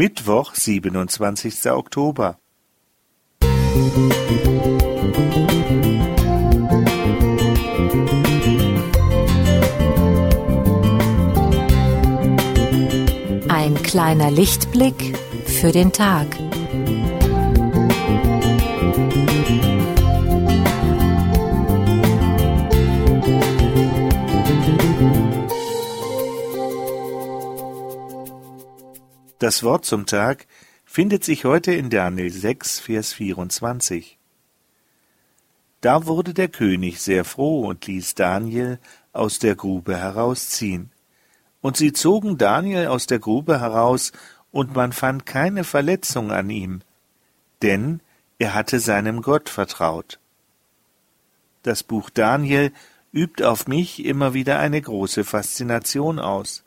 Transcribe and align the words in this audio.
Mittwoch, 0.00 0.54
27. 0.54 1.72
Oktober. 1.72 2.38
Ein 13.48 13.74
kleiner 13.82 14.30
Lichtblick 14.30 15.18
für 15.46 15.72
den 15.72 15.92
Tag. 15.92 16.28
Das 29.38 29.62
Wort 29.62 29.84
zum 29.84 30.04
Tag 30.04 30.48
findet 30.84 31.22
sich 31.22 31.44
heute 31.44 31.72
in 31.72 31.90
Daniel 31.90 32.28
6, 32.28 32.80
Vers 32.80 33.12
24. 33.12 34.18
Da 35.80 36.06
wurde 36.06 36.34
der 36.34 36.48
König 36.48 37.00
sehr 37.00 37.24
froh 37.24 37.64
und 37.64 37.86
ließ 37.86 38.16
Daniel 38.16 38.80
aus 39.12 39.38
der 39.38 39.54
Grube 39.54 39.96
herausziehen. 39.96 40.90
Und 41.60 41.76
sie 41.76 41.92
zogen 41.92 42.36
Daniel 42.36 42.88
aus 42.88 43.06
der 43.06 43.20
Grube 43.20 43.60
heraus, 43.60 44.10
und 44.50 44.74
man 44.74 44.92
fand 44.92 45.24
keine 45.24 45.62
Verletzung 45.62 46.32
an 46.32 46.50
ihm, 46.50 46.80
denn 47.62 48.00
er 48.38 48.54
hatte 48.54 48.80
seinem 48.80 49.22
Gott 49.22 49.48
vertraut. 49.50 50.18
Das 51.62 51.84
Buch 51.84 52.10
Daniel 52.10 52.72
übt 53.12 53.44
auf 53.44 53.68
mich 53.68 54.04
immer 54.04 54.34
wieder 54.34 54.58
eine 54.58 54.80
große 54.82 55.22
Faszination 55.22 56.18
aus. 56.18 56.64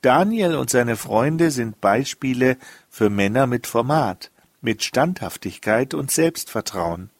Daniel 0.00 0.54
und 0.54 0.70
seine 0.70 0.96
Freunde 0.96 1.50
sind 1.50 1.80
Beispiele 1.80 2.56
für 2.88 3.10
Männer 3.10 3.46
mit 3.46 3.66
Format, 3.66 4.30
mit 4.60 4.84
Standhaftigkeit 4.84 5.94
und 5.94 6.10
Selbstvertrauen. 6.10 7.10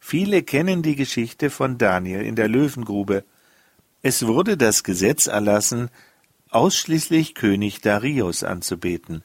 Viele 0.00 0.42
kennen 0.42 0.82
die 0.82 0.96
Geschichte 0.96 1.50
von 1.50 1.78
Daniel 1.78 2.22
in 2.22 2.34
der 2.34 2.48
Löwengrube. 2.48 3.24
Es 4.02 4.26
wurde 4.26 4.56
das 4.56 4.84
Gesetz 4.84 5.26
erlassen, 5.26 5.90
ausschließlich 6.50 7.34
König 7.34 7.80
Darius 7.82 8.42
anzubeten. 8.42 9.22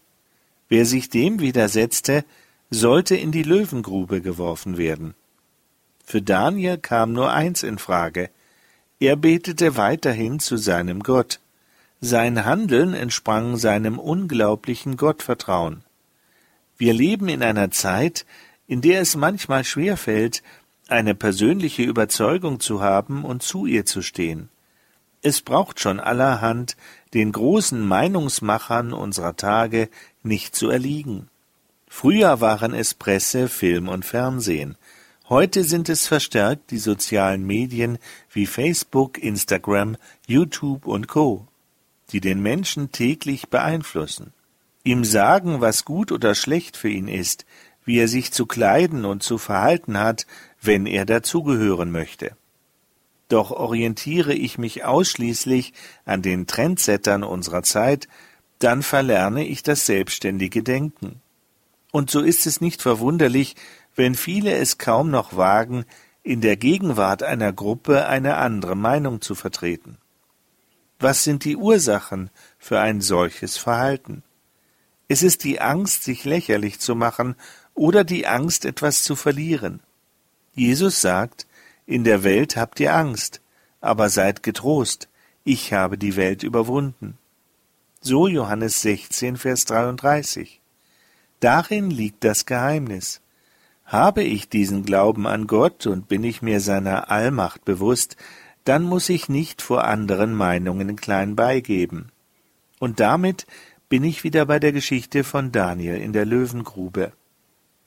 Wer 0.69 0.85
sich 0.85 1.09
dem 1.09 1.39
widersetzte, 1.39 2.25
sollte 2.69 3.15
in 3.15 3.31
die 3.31 3.43
Löwengrube 3.43 4.21
geworfen 4.21 4.77
werden. 4.77 5.13
Für 6.05 6.21
Daniel 6.21 6.77
kam 6.77 7.13
nur 7.13 7.31
eins 7.31 7.63
in 7.63 7.77
Frage. 7.77 8.29
Er 8.99 9.15
betete 9.15 9.77
weiterhin 9.77 10.39
zu 10.39 10.57
seinem 10.57 11.01
Gott. 11.01 11.39
Sein 12.05 12.43
Handeln 12.43 12.93
entsprang 12.93 13.55
seinem 13.55 13.97
unglaublichen 13.97 14.97
Gottvertrauen. 14.97 15.85
Wir 16.77 16.93
leben 16.93 17.29
in 17.29 17.41
einer 17.41 17.71
Zeit, 17.71 18.25
in 18.67 18.81
der 18.81 18.99
es 18.99 19.15
manchmal 19.15 19.63
schwer 19.63 19.95
fällt, 19.95 20.43
eine 20.89 21.15
persönliche 21.15 21.83
Überzeugung 21.83 22.59
zu 22.59 22.81
haben 22.81 23.23
und 23.23 23.41
zu 23.41 23.65
ihr 23.65 23.85
zu 23.85 24.01
stehen. 24.01 24.49
Es 25.21 25.39
braucht 25.39 25.79
schon 25.79 26.01
allerhand, 26.01 26.75
den 27.13 27.31
großen 27.31 27.79
Meinungsmachern 27.79 28.91
unserer 28.91 29.37
Tage 29.37 29.87
nicht 30.23 30.57
zu 30.57 30.69
erliegen. 30.69 31.29
Früher 31.87 32.41
waren 32.41 32.73
es 32.73 32.95
Presse, 32.95 33.47
Film 33.47 33.87
und 33.87 34.03
Fernsehen. 34.03 34.75
Heute 35.29 35.63
sind 35.63 35.87
es 35.87 36.05
verstärkt 36.05 36.71
die 36.71 36.79
sozialen 36.79 37.47
Medien 37.47 37.97
wie 38.29 38.45
Facebook, 38.45 39.17
Instagram, 39.17 39.95
YouTube 40.27 40.85
und 40.85 41.07
Co 41.07 41.47
die 42.11 42.21
den 42.21 42.41
Menschen 42.41 42.91
täglich 42.91 43.49
beeinflussen, 43.49 44.33
ihm 44.83 45.05
sagen, 45.05 45.61
was 45.61 45.85
gut 45.85 46.11
oder 46.11 46.35
schlecht 46.35 46.77
für 46.77 46.89
ihn 46.89 47.07
ist, 47.07 47.45
wie 47.85 47.97
er 47.97 48.07
sich 48.07 48.31
zu 48.31 48.45
kleiden 48.45 49.05
und 49.05 49.23
zu 49.23 49.37
verhalten 49.37 49.97
hat, 49.97 50.25
wenn 50.61 50.85
er 50.85 51.05
dazugehören 51.05 51.91
möchte. 51.91 52.35
Doch 53.29 53.51
orientiere 53.51 54.33
ich 54.33 54.57
mich 54.57 54.85
ausschließlich 54.85 55.73
an 56.05 56.21
den 56.21 56.47
Trendsettern 56.47 57.23
unserer 57.23 57.63
Zeit, 57.63 58.07
dann 58.59 58.83
verlerne 58.83 59.45
ich 59.45 59.63
das 59.63 59.85
selbstständige 59.85 60.63
Denken. 60.63 61.21
Und 61.91 62.09
so 62.09 62.21
ist 62.21 62.47
es 62.47 62.61
nicht 62.61 62.81
verwunderlich, 62.81 63.55
wenn 63.95 64.15
viele 64.15 64.53
es 64.53 64.77
kaum 64.77 65.09
noch 65.09 65.35
wagen, 65.35 65.85
in 66.23 66.41
der 66.41 66.55
Gegenwart 66.55 67.21
einer 67.21 67.51
Gruppe 67.51 68.07
eine 68.07 68.37
andere 68.37 68.75
Meinung 68.75 69.21
zu 69.21 69.35
vertreten. 69.35 69.97
Was 71.03 71.25
sind 71.25 71.43
die 71.43 71.57
Ursachen 71.57 72.29
für 72.57 72.79
ein 72.79 73.01
solches 73.01 73.57
Verhalten? 73.57 74.23
Es 75.09 75.21
ist 75.21 75.43
die 75.43 75.59
Angst, 75.59 76.05
sich 76.05 76.23
lächerlich 76.23 76.79
zu 76.79 76.95
machen 76.95 77.35
oder 77.73 78.05
die 78.05 78.25
Angst, 78.25 78.63
etwas 78.63 79.03
zu 79.03 79.17
verlieren. 79.17 79.81
Jesus 80.53 81.01
sagt, 81.01 81.45
in 81.85 82.05
der 82.05 82.23
Welt 82.23 82.55
habt 82.55 82.79
ihr 82.79 82.95
Angst, 82.95 83.41
aber 83.81 84.07
seid 84.07 84.43
getrost, 84.43 85.09
ich 85.43 85.73
habe 85.73 85.97
die 85.97 86.15
Welt 86.15 86.41
überwunden. 86.41 87.17
So 87.99 88.29
Johannes 88.29 88.81
16, 88.81 89.35
Vers 89.35 89.65
33. 89.65 90.61
Darin 91.41 91.91
liegt 91.91 92.23
das 92.23 92.45
Geheimnis. 92.45 93.19
Habe 93.83 94.23
ich 94.23 94.47
diesen 94.47 94.85
Glauben 94.85 95.27
an 95.27 95.47
Gott 95.47 95.85
und 95.85 96.07
bin 96.07 96.23
ich 96.23 96.41
mir 96.41 96.61
seiner 96.61 97.11
Allmacht 97.11 97.65
bewusst, 97.65 98.15
dann 98.63 98.83
muss 98.83 99.09
ich 99.09 99.29
nicht 99.29 99.61
vor 99.61 99.83
anderen 99.83 100.33
Meinungen 100.33 100.95
klein 100.95 101.35
beigeben. 101.35 102.11
Und 102.79 102.99
damit 102.99 103.45
bin 103.89 104.03
ich 104.03 104.23
wieder 104.23 104.45
bei 104.45 104.59
der 104.59 104.71
Geschichte 104.71 105.23
von 105.23 105.51
Daniel 105.51 105.97
in 105.97 106.13
der 106.13 106.25
Löwengrube. 106.25 107.11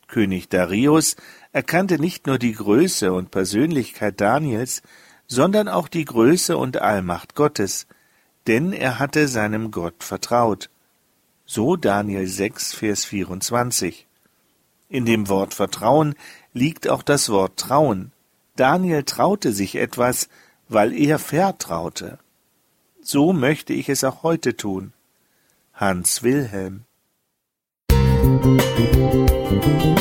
König 0.09 0.48
Darius 0.48 1.16
erkannte 1.53 1.98
nicht 1.98 2.26
nur 2.26 2.38
die 2.38 2.53
Größe 2.53 3.12
und 3.12 3.31
Persönlichkeit 3.31 4.20
Daniels, 4.20 4.82
sondern 5.26 5.69
auch 5.69 5.88
die 5.88 6.04
Größe 6.04 6.56
und 6.56 6.81
Allmacht 6.81 7.34
Gottes, 7.34 7.86
denn 8.47 8.72
er 8.72 8.98
hatte 8.98 9.26
seinem 9.26 9.72
Gott 9.72 10.04
vertraut. 10.04 10.70
So 11.44 11.76
Daniel 11.76 12.26
6, 12.26 12.75
Vers 12.75 13.04
24. 13.04 14.06
In 14.88 15.04
dem 15.04 15.28
Wort 15.28 15.54
Vertrauen 15.54 16.15
liegt 16.53 16.88
auch 16.88 17.03
das 17.03 17.28
Wort 17.28 17.59
Trauen. 17.59 18.12
Daniel 18.54 19.03
traute 19.03 19.53
sich 19.53 19.75
etwas, 19.75 20.28
weil 20.69 20.93
er 20.93 21.19
vertraute. 21.19 22.19
So 23.03 23.32
möchte 23.32 23.72
ich 23.72 23.88
es 23.88 24.04
auch 24.04 24.22
heute 24.22 24.56
tun. 24.56 24.93
Hans 25.72 26.22
Wilhelm 26.22 26.84
Musik 27.91 29.96